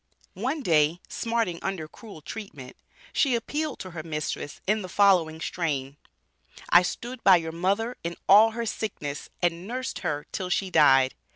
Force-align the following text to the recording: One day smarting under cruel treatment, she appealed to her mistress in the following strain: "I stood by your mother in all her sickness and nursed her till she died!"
One 0.33 0.63
day 0.63 0.99
smarting 1.09 1.59
under 1.61 1.87
cruel 1.87 2.21
treatment, 2.23 2.75
she 3.13 3.35
appealed 3.35 3.77
to 3.81 3.91
her 3.91 4.01
mistress 4.01 4.59
in 4.65 4.81
the 4.81 4.89
following 4.89 5.39
strain: 5.39 5.97
"I 6.69 6.81
stood 6.81 7.23
by 7.23 7.35
your 7.37 7.51
mother 7.51 7.95
in 8.03 8.15
all 8.27 8.49
her 8.53 8.65
sickness 8.65 9.29
and 9.43 9.67
nursed 9.67 9.99
her 9.99 10.25
till 10.31 10.49
she 10.49 10.71
died!" 10.71 11.13